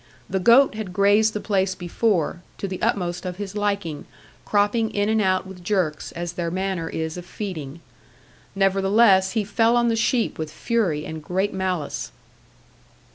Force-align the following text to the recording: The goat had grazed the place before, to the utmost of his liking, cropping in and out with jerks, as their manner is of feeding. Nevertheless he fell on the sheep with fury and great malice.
The 0.27 0.39
goat 0.39 0.73
had 0.73 0.93
grazed 0.93 1.33
the 1.33 1.39
place 1.39 1.75
before, 1.75 2.41
to 2.57 2.67
the 2.67 2.81
utmost 2.81 3.23
of 3.23 3.35
his 3.37 3.55
liking, 3.55 4.05
cropping 4.45 4.89
in 4.95 5.09
and 5.09 5.21
out 5.21 5.45
with 5.45 5.63
jerks, 5.63 6.11
as 6.13 6.33
their 6.33 6.49
manner 6.49 6.89
is 6.89 7.17
of 7.17 7.25
feeding. 7.27 7.81
Nevertheless 8.55 9.33
he 9.33 9.43
fell 9.43 9.77
on 9.77 9.89
the 9.89 9.95
sheep 9.95 10.39
with 10.39 10.51
fury 10.51 11.05
and 11.05 11.23
great 11.23 11.53
malice. 11.53 12.11